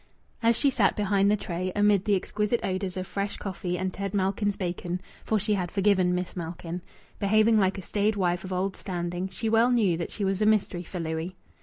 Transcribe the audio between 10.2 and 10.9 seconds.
was a mystery